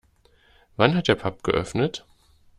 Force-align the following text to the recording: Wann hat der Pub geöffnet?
Wann 0.77 0.95
hat 0.95 1.07
der 1.09 1.13
Pub 1.13 1.43
geöffnet? 1.43 2.07